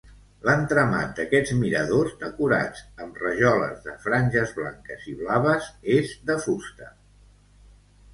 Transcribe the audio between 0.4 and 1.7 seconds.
L'entramat d'aquests